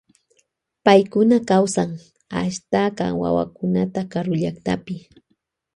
Paykuna 0.85 1.37
kawsan 1.49 1.89
ashtaka 2.41 3.05
watakunata 3.21 4.01
karu 4.11 4.33
llaktapi. 4.41 4.95